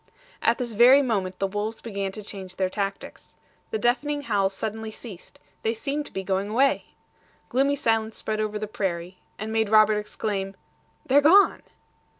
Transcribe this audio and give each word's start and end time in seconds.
At 0.41 0.57
this 0.57 0.73
very 0.73 1.03
moment 1.03 1.37
the 1.37 1.45
wolves 1.45 1.79
began 1.79 2.11
to 2.13 2.23
change 2.23 2.55
their 2.55 2.71
tactics. 2.71 3.35
The 3.69 3.77
deafening 3.77 4.23
howls 4.23 4.51
suddenly 4.55 4.89
ceased: 4.89 5.37
they 5.61 5.75
seemed 5.75 6.07
to 6.07 6.11
be 6.11 6.23
going 6.23 6.47
away. 6.49 6.85
Gloomy 7.49 7.75
silence 7.75 8.17
spread 8.17 8.39
over 8.39 8.57
the 8.57 8.65
prairie, 8.65 9.19
and 9.37 9.53
made 9.53 9.69
Robert 9.69 9.97
exclaim: 9.99 10.55
"They're 11.05 11.21
gone!" 11.21 11.61